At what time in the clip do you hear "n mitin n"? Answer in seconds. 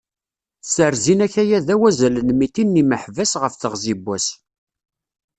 2.21-2.79